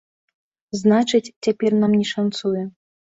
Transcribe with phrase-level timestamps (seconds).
[0.79, 2.63] Значыць, цяпер нам не шанцуе.